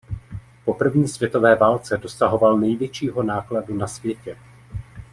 [0.65, 4.37] Po první světové válce dosahoval největšího nákladu na světě.